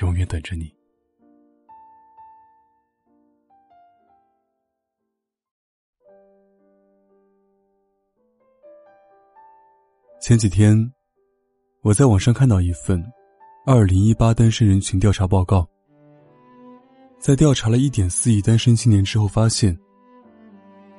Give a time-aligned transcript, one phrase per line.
[0.00, 0.72] 永远等着你。
[10.20, 10.92] 前几天，
[11.80, 13.02] 我在网上看到一份
[13.64, 15.66] 二零一八单身人群调查报告，
[17.18, 19.78] 在调查了一点四亿单身青年之后，发现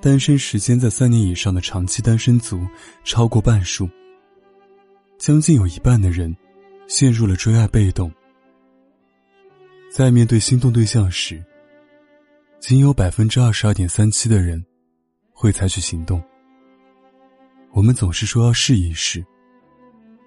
[0.02, 2.59] 单身时间在三年以上的长期单身族
[3.04, 3.88] 超过半数，
[5.18, 6.36] 将近有一半的人
[6.88, 8.12] 陷入了追爱被动。
[9.90, 11.44] 在面对心动对象时，
[12.59, 14.64] 仅有百分之二十二点三七的人
[15.31, 16.23] 会采取行动。
[17.72, 19.26] 我们总是说要试一试，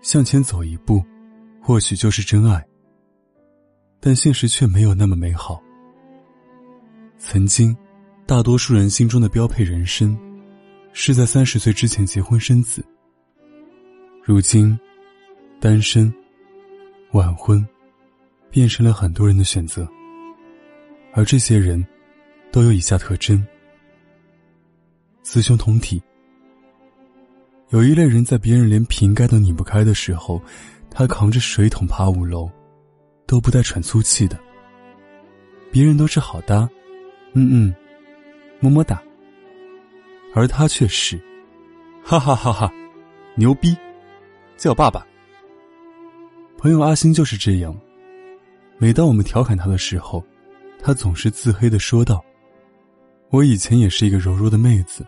[0.01, 1.01] 向前走一步，
[1.61, 2.65] 或许就是真爱。
[4.01, 5.63] 但现实却没有那么美好。
[7.17, 7.77] 曾经，
[8.27, 10.19] 大多数人心中的标配人生，
[10.93, 12.85] 是在三十岁之前结婚生子。
[14.25, 14.77] 如今，
[15.61, 16.13] 单身，
[17.13, 17.65] 晚婚。
[18.53, 19.89] 变成了很多人的选择，
[21.15, 21.85] 而这些人，
[22.53, 23.43] 都有以下特征：
[25.23, 26.01] 雌雄同体。
[27.71, 30.39] 有一类人在别人连瓶盖都拧不开的时候，
[30.91, 32.51] 他扛着水桶爬五楼，
[33.27, 34.39] 都不带喘粗气的。
[35.71, 36.69] 别人都是好搭，
[37.33, 37.75] 嗯嗯，
[38.61, 39.03] 么么哒。
[40.35, 41.19] 而他却是，
[42.05, 42.71] 哈哈哈哈，
[43.35, 43.75] 牛逼，
[44.59, 45.07] 叫爸爸。
[46.59, 47.75] 朋友阿星就是这样。
[48.83, 50.21] 每当我们调侃他的时候，
[50.81, 52.21] 他总是自黑的说道
[53.31, 55.07] ：“我以前也是一个柔弱的妹子，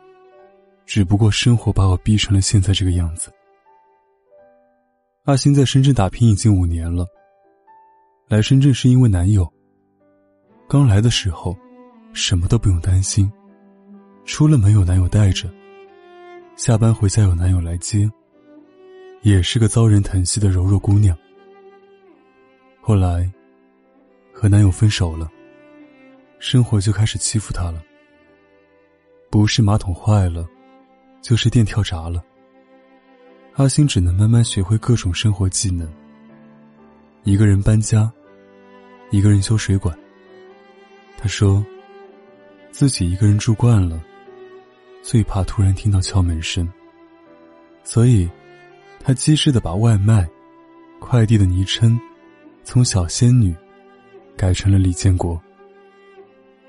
[0.86, 3.32] 只不过生活把我逼成了现在这个样子。”
[5.26, 7.04] 阿星在深圳打拼已经五年了。
[8.28, 9.52] 来深圳是因为男友。
[10.68, 11.56] 刚来的时候，
[12.12, 13.28] 什么都不用担心，
[14.24, 15.52] 出了门有男友带着，
[16.54, 18.08] 下班回家有男友来接，
[19.22, 21.18] 也是个遭人疼惜的柔弱姑娘。
[22.80, 23.28] 后来。
[24.34, 25.30] 和男友分手了，
[26.40, 27.80] 生活就开始欺负她了。
[29.30, 30.46] 不是马桶坏了，
[31.22, 32.22] 就是电跳闸了。
[33.54, 35.88] 阿星只能慢慢学会各种生活技能。
[37.22, 38.12] 一个人搬家，
[39.10, 39.96] 一个人修水管。
[41.16, 41.64] 他说，
[42.72, 44.02] 自己一个人住惯了，
[45.02, 46.68] 最怕突然听到敲门声。
[47.84, 48.28] 所以，
[48.98, 50.28] 他机智的把外卖、
[50.98, 51.98] 快递的昵称
[52.64, 53.54] 从小仙女。
[54.36, 55.40] 改成了李建国。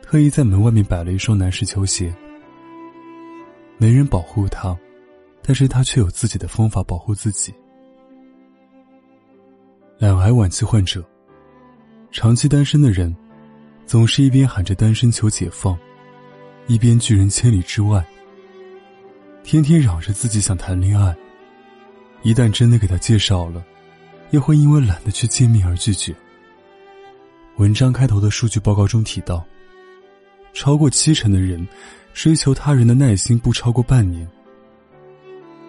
[0.01, 2.13] 特意在门外面摆了一双男士球鞋。
[3.77, 4.77] 没人保护他，
[5.41, 7.53] 但是他却有自己的方法保护自己。
[9.97, 11.03] 两癌晚期患者，
[12.11, 13.13] 长期单身的人，
[13.85, 15.77] 总是一边喊着单身求解放，
[16.67, 18.05] 一边拒人千里之外。
[19.43, 21.15] 天天嚷着自己想谈恋爱，
[22.23, 23.63] 一旦真的给他介绍了，
[24.31, 26.15] 又会因为懒得去见面而拒绝。
[27.57, 29.45] 文章开头的数据报告中提到，
[30.53, 31.65] 超过七成的人
[32.13, 34.27] 追求他人的耐心不超过半年。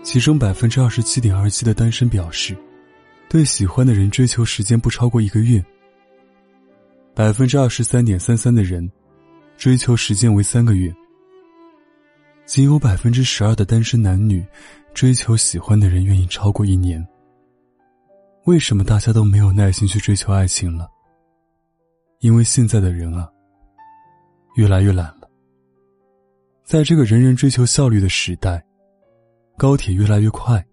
[0.03, 2.57] 其中百分之二十七点二七的单身表示，
[3.29, 5.65] 对喜欢的人追求时间不超过一个月。
[7.15, 8.91] 百分之二十三点三三的人
[9.57, 10.93] 追求时间为三个月。
[12.47, 14.45] 仅有百分之十二的单身男女
[14.93, 17.05] 追求喜欢的人愿意超过一年。
[18.45, 20.89] 为什么大家都没有耐心去追求爱情了？
[22.21, 23.29] 因为现在的人啊，
[24.57, 25.29] 越来越懒了。
[26.65, 28.65] 在这个人人追求效率的时代，
[29.57, 30.65] 高铁越来越快，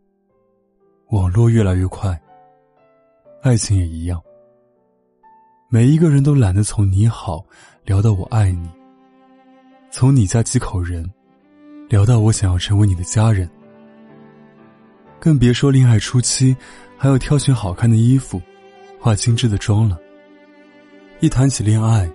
[1.09, 2.19] 网络越来越快，
[3.41, 4.21] 爱情也一样。
[5.69, 7.45] 每一个人都懒得从你好
[7.83, 8.69] 聊到我爱你，
[9.91, 11.07] 从你家几口人
[11.89, 13.49] 聊到我想要成为你的家人，
[15.19, 16.55] 更别说恋爱初期
[16.97, 18.41] 还要挑选好看的衣服，
[18.99, 19.99] 化精致的妆了。
[21.23, 22.11] 一谈起恋爱，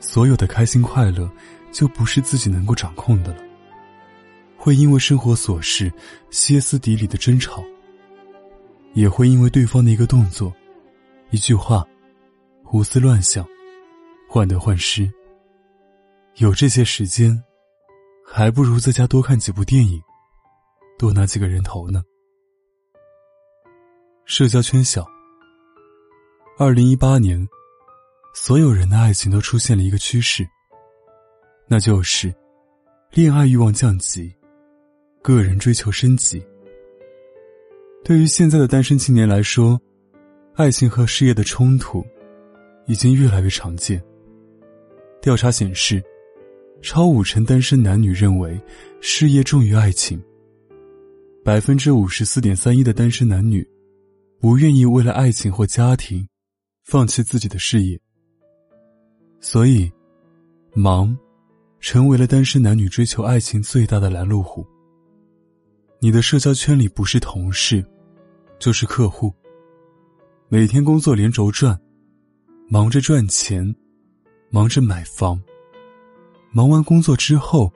[0.00, 1.30] 所有的开心快乐
[1.70, 3.44] 就不是自己能够掌控的了。
[4.56, 5.92] 会因为生活琐事
[6.30, 7.62] 歇斯底里的争吵，
[8.94, 10.50] 也会因为对方的一个动作、
[11.28, 11.86] 一句话，
[12.64, 13.46] 胡思乱想，
[14.26, 15.06] 患得患失。
[16.36, 17.38] 有这些时间，
[18.26, 20.00] 还不如在家多看几部电影，
[20.98, 22.02] 多拿几个人头呢。
[24.24, 25.06] 社交圈小。
[26.58, 27.46] 二零一八年，
[28.32, 30.46] 所有人的爱情都出现了一个趋势，
[31.68, 32.32] 那就是
[33.10, 34.32] 恋爱欲望降级，
[35.20, 36.42] 个人追求升级。
[38.04, 39.80] 对于现在的单身青年来说，
[40.54, 42.04] 爱情和事业的冲突
[42.86, 44.02] 已经越来越常见。
[45.20, 46.02] 调查显示，
[46.80, 48.58] 超五成单身男女认为
[49.00, 50.20] 事业重于爱情。
[51.44, 53.66] 百分之五十四点三一的单身男女
[54.38, 56.26] 不愿意为了爱情或家庭。
[56.82, 58.00] 放弃自己的事业，
[59.40, 59.90] 所以，
[60.74, 61.16] 忙，
[61.80, 64.64] 成为了单身男女追求爱情最大的拦路虎。
[65.98, 67.84] 你的社交圈里不是同事，
[68.58, 69.32] 就是客户。
[70.48, 71.78] 每天工作连轴转，
[72.68, 73.74] 忙着赚钱，
[74.50, 75.40] 忙着买房。
[76.52, 77.72] 忙完工作之后，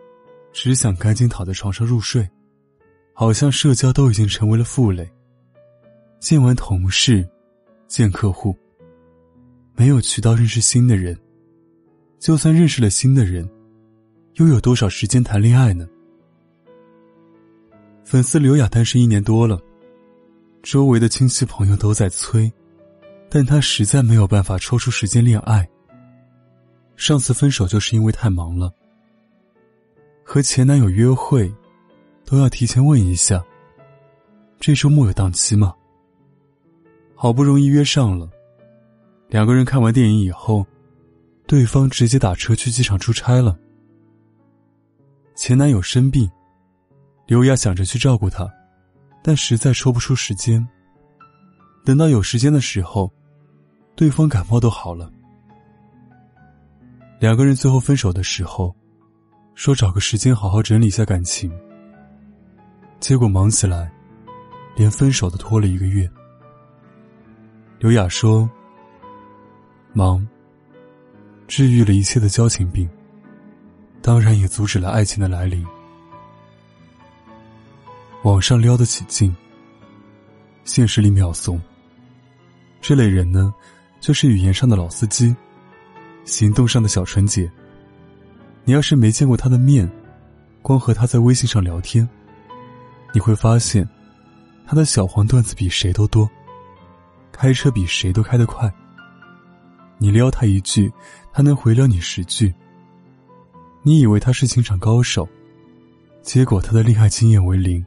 [0.52, 2.28] 只想赶紧躺在床上入睡，
[3.14, 5.10] 好像社交都已经成为了负累。
[6.20, 7.26] 见完同事，
[7.86, 8.54] 见客户。
[9.76, 11.18] 没有渠道认识新的人，
[12.24, 13.46] 就算认识了新的人，
[14.36, 15.86] 又有多少时间谈恋爱呢？
[18.02, 19.60] 粉丝刘雅单身一年多了，
[20.62, 22.50] 周围的亲戚朋友都在催，
[23.28, 25.68] 但她实在没有办法抽出时间恋爱。
[26.96, 28.72] 上次分手就是因为太忙了，
[30.24, 31.54] 和前男友约会，
[32.24, 33.44] 都要提前问一下，
[34.58, 35.74] 这周末有档期吗？
[37.14, 38.30] 好不容易约上了。
[39.28, 40.66] 两个人看完电影以后，
[41.46, 43.58] 对方直接打车去机场出差了。
[45.34, 46.30] 前男友生病，
[47.26, 48.48] 刘雅想着去照顾他，
[49.22, 50.66] 但实在抽不出时间。
[51.84, 53.12] 等到有时间的时候，
[53.94, 55.10] 对方感冒都好了。
[57.20, 58.74] 两个人最后分手的时候，
[59.54, 61.52] 说找个时间好好整理一下感情。
[63.00, 63.92] 结果忙起来，
[64.76, 66.10] 连分手都拖了一个月。
[67.78, 68.48] 刘雅说。
[69.96, 70.26] 忙，
[71.56, 72.90] 治愈了一切的交情病，
[74.02, 75.64] 当然也阻止了爱情的来临。
[78.24, 79.32] 网上撩得起劲，
[80.64, 81.62] 现实里秒怂。
[82.80, 83.54] 这类人呢，
[84.00, 85.32] 就是语言上的老司机，
[86.24, 87.48] 行动上的小纯洁。
[88.64, 89.88] 你要是没见过他的面，
[90.60, 92.08] 光和他在微信上聊天，
[93.12, 93.88] 你会发现，
[94.66, 96.28] 他的小黄段子比谁都多，
[97.30, 98.68] 开车比谁都开得快。
[99.96, 100.92] 你撩他一句，
[101.34, 102.54] 他能回撩你十句。
[103.82, 105.28] 你以为他是情场高手，
[106.22, 107.84] 结果他的恋爱经验为零。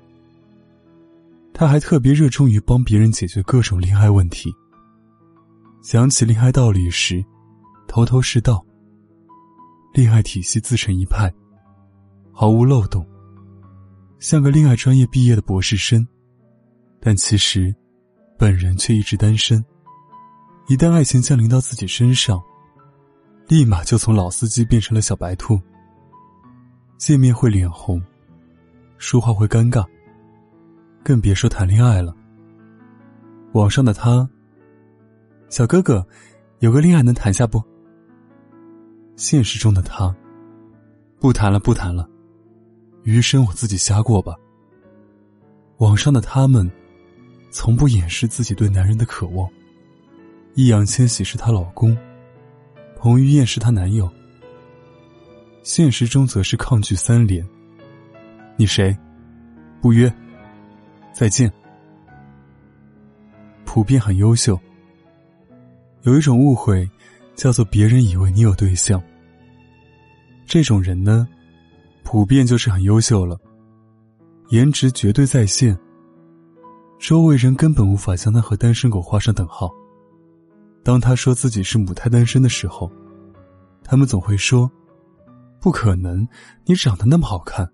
[1.54, 4.54] 他还特别热衷于帮别人解决各种恋爱问题。
[5.82, 7.24] 讲起恋爱道理时，
[7.88, 8.62] 头头是道。
[9.94, 11.34] 恋爱体系自成一派，
[12.34, 13.08] 毫无漏洞，
[14.20, 16.06] 像个恋爱专业毕业的博士生，
[17.00, 17.74] 但其实，
[18.38, 19.64] 本人却一直单身。
[20.68, 22.40] 一旦爱情降临到自己身上，
[23.48, 25.60] 立马就从老司机变成了小白兔。
[26.98, 28.02] 见面会脸红，
[28.98, 29.86] 说话会尴尬，
[31.02, 32.14] 更别说谈恋爱了。
[33.54, 34.28] 网上的他，
[35.48, 36.06] 小哥哥，
[36.60, 37.64] 有个恋爱能谈下不？
[39.16, 40.14] 现实中的他，
[41.20, 42.10] 不谈了，不谈了，
[43.04, 44.36] 余生我自己瞎过吧。
[45.78, 46.70] 网上的他们，
[47.50, 49.50] 从不掩饰自己对男人的渴望。
[50.56, 51.96] 易烊千玺是她老公，
[53.00, 54.10] 彭于晏是她男友。
[55.64, 57.46] 现实中则是抗拒三连：
[58.56, 58.96] 你谁？
[59.82, 60.12] 不约。
[61.14, 61.52] 再见。
[63.66, 64.60] 普遍很优秀。
[66.04, 66.90] 有一种误会，
[67.36, 69.02] 叫做别人以为你有对象。
[70.46, 71.28] 这种人呢，
[72.04, 73.38] 普遍就是很优秀了，
[74.50, 75.78] 颜值绝对在线。
[76.98, 79.70] 周围人根本无法将他和单身狗画上等号。
[80.88, 82.90] 当他说自己是母胎单身的时候，
[83.84, 84.72] 他们总会说
[85.60, 86.26] ：“不可能，
[86.64, 87.70] 你长得那么好看。”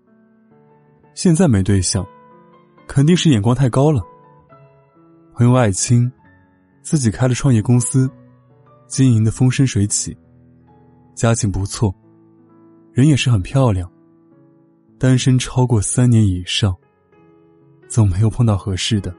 [1.14, 2.04] 现在没对象，
[2.88, 4.02] 肯定是眼光太高了。
[5.32, 6.10] 朋友爱青，
[6.82, 8.10] 自己开了创业公司，
[8.88, 10.18] 经营的风生水起，
[11.14, 11.94] 家境不错，
[12.92, 13.88] 人也是很漂亮。
[14.98, 16.76] 单身超过三年以上，
[17.88, 19.14] 总没有碰到合适的。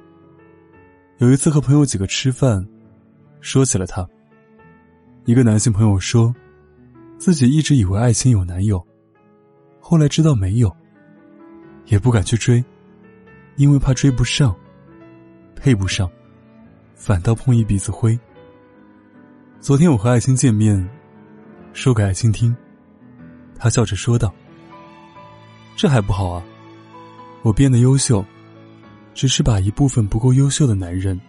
[1.20, 2.62] 有一次和朋友几个吃饭。
[3.46, 4.04] 说起了他，
[5.26, 6.34] 一个男性朋友说，
[7.20, 8.84] 自己一直以为爱情有男友，
[9.80, 10.76] 后来知道没有，
[11.86, 12.66] 也不敢去追，
[13.56, 14.56] 因为怕追不上，
[15.56, 16.10] 配不上，
[16.96, 18.18] 反倒碰一鼻子灰。
[19.60, 20.84] 昨天我和爱情见面，
[21.72, 22.54] 说给爱情听，
[23.60, 24.34] 他笑着说道
[25.78, 26.44] ：“这还不好啊，
[27.44, 28.26] 我变得优秀，
[29.14, 31.22] 只是把一部分不够优秀的男人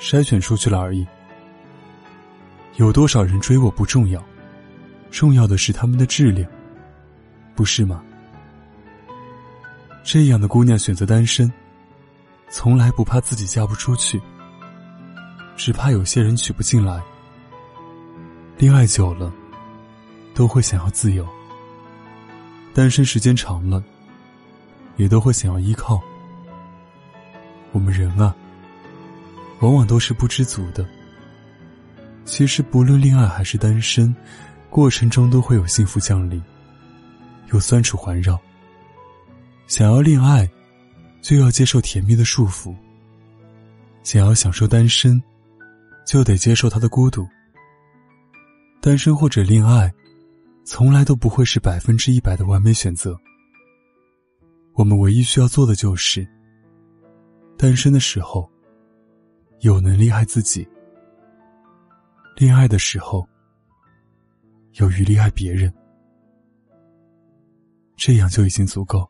[0.00, 1.06] 筛选出去了而已。”
[2.76, 4.22] 有多少人追我不重要，
[5.10, 6.48] 重要的是他们的质量，
[7.54, 8.02] 不是吗？
[10.02, 11.52] 这样的姑娘选择单身，
[12.48, 14.20] 从来不怕自己嫁不出去，
[15.56, 17.02] 只怕有些人娶不进来。
[18.56, 19.32] 恋爱久了，
[20.34, 21.24] 都会想要自由；
[22.72, 23.82] 单身时间长了，
[24.96, 26.00] 也都会想要依靠。
[27.72, 28.34] 我们人啊，
[29.60, 30.86] 往往都是不知足的。
[32.24, 34.14] 其实，不论恋爱还是单身，
[34.68, 36.40] 过程中都会有幸福降临，
[37.52, 38.38] 有酸楚环绕。
[39.66, 40.48] 想要恋爱，
[41.20, 42.74] 就要接受甜蜜的束缚；
[44.02, 45.20] 想要享受单身，
[46.06, 47.26] 就得接受他的孤独。
[48.80, 49.92] 单身或者恋爱，
[50.64, 53.16] 从来都不会是百分之一百的完美选择。
[54.74, 56.26] 我们唯一需要做的就是。
[57.58, 58.48] 单身的时候，
[59.60, 60.66] 有能力爱自己；
[62.40, 63.28] 恋爱的时候，
[64.76, 65.70] 有余力爱别人，
[67.98, 69.06] 这样就已经足够。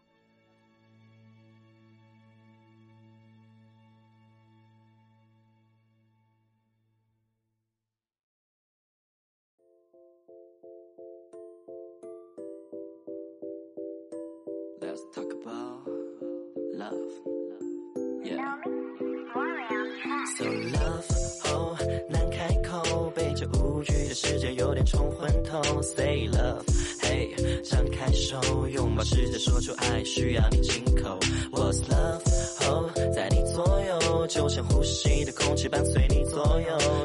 [25.82, 27.34] Say love，hey，
[27.68, 31.18] 张开手，拥抱世界，说出爱，需要你亲口。
[31.50, 32.20] What's love，
[32.68, 36.99] 哦，在你左右，就像呼吸的空气伴随你左右。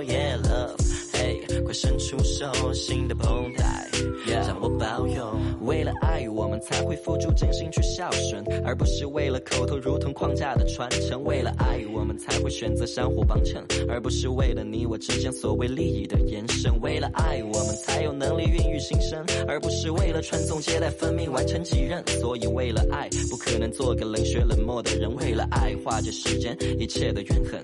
[6.15, 11.21] 爱，我们才会付出真心去孝顺，而不是为了口头如同框架的传承。
[11.25, 16.71] 为了爱，我们才会选择相互帮衬，而不是为了你我之间所谓利益的延伸。
[16.79, 22.01] 为了爱，我们才有能力孕育新生，而不是为了传宗接代、分命完成己任。
[22.21, 25.13] 所以，为了爱，不可能做个冷血冷漠的人。
[25.17, 27.61] 为了爱，化解世间一切的怨恨。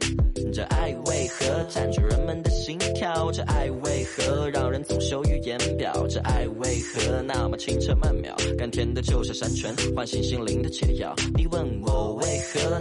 [0.51, 3.31] 这爱为何占据人们的心跳？
[3.31, 6.05] 这爱为何让人总羞于言表？
[6.09, 7.95] 这爱为何那么清澈？
[8.01, 11.13] 曼妙，甘甜的就像山泉，唤醒心灵的解药。
[11.35, 12.10] 你问我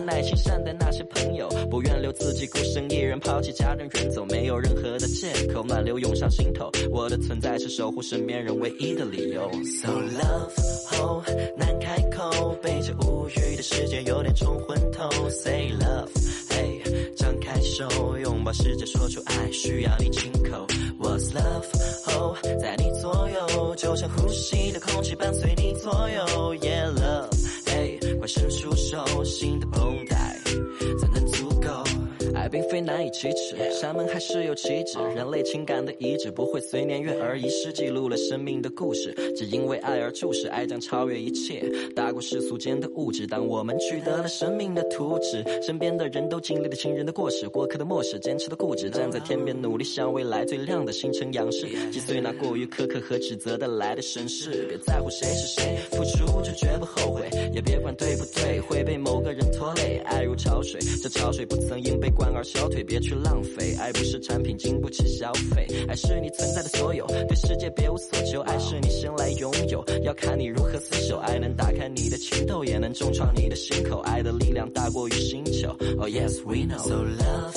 [0.04, 6.70] 耐心善待那些朋友，不愿留自己孤身一人，抛弃家人远走，没有任何的借口，暖流涌上心头。
[6.90, 9.50] 我的存在是守护身边人唯一的理由。
[9.80, 11.24] So love，哦，
[11.56, 15.08] 难开口，被这无语的世界有点冲昏头。
[15.30, 17.88] Say love，hey，张开手，
[18.18, 20.66] 拥抱世界，说出爱，需要你亲口。
[21.00, 21.64] What's love，
[22.06, 24.90] 哦，在你左右，就像呼吸的空。
[25.00, 26.69] 空气伴随你左右，Yeah
[33.00, 33.09] night.
[33.20, 34.98] 启齿，山盟还是有气质。
[35.14, 39.12] 人类情感的遗址不会随年月而遗失，记录了生命的故事。
[39.36, 41.62] 只因为爱而注视，爱将超越一切，
[41.94, 43.26] 大过世俗间的物质。
[43.26, 54.64] 当我们取得了生命的图纸，身边的人都经历了情人的过失，过客的漠视，坚持的固执，站在天边努力向未来最亮的星辰仰视，击碎那过于苛刻和指责的来的审视。
[54.66, 59.98] 别在乎谁是谁，付出就绝不后悔，也别管对不对，会被某个人拖累。
[60.06, 62.30] 爱如潮水，这潮水不曾因被灌。
[62.32, 63.74] 而消退，别去浪费。
[63.78, 65.66] 爱不是产品，经不起消费。
[65.88, 68.40] 爱是你存在的所有，对世界别无所求。
[68.42, 71.18] 爱是你生来拥有，要看你如何厮守。
[71.18, 74.00] 爱能打开你的情窦，也能重创你的心口。
[74.00, 75.68] 爱的力量大过于星球。
[75.98, 76.78] Oh yes we know.
[76.78, 77.54] So love,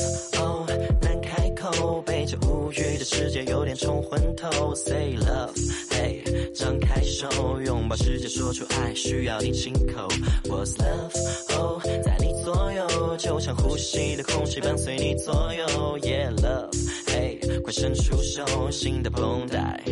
[2.06, 4.76] 被这无语的世界有点冲昏头。
[4.76, 5.54] Say love,
[5.90, 7.28] hey 张开手，
[7.62, 10.08] 拥抱世界，说出爱，需要你亲口。
[10.46, 14.60] What's love, oh 在你左右，就像呼吸的空气。
[14.62, 15.66] 伴随你左右
[16.00, 19.84] ，Yeah love，hey，快伸出手，新的绷带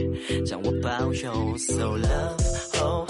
[0.46, 1.58] 将我包邮。
[1.58, 3.08] So love，oh，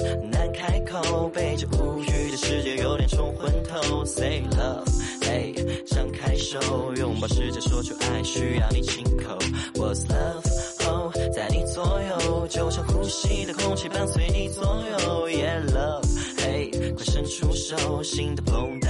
[0.51, 4.05] 开口，被这无语的世界有点冲昏头。
[4.05, 6.60] Say love，hey，张开手，
[6.96, 9.38] 拥抱世界，说出爱，需要你亲口。
[9.75, 18.89] What's love，oh，在你左右，就像呼吸的空气，伴随你左右，Yeah love，hey，快伸出手，新的绷带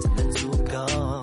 [0.00, 1.21] 怎能足够。